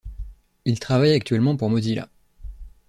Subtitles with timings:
[0.65, 2.09] Il travaille actuellement pour Mozilla.